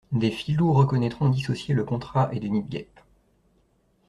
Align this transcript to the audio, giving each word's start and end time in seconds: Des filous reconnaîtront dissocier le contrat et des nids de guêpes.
Des 0.13 0.31
filous 0.31 0.73
reconnaîtront 0.73 1.29
dissocier 1.29 1.75
le 1.75 1.83
contrat 1.83 2.33
et 2.33 2.39
des 2.39 2.49
nids 2.49 2.63
de 2.63 2.67
guêpes. 2.69 2.99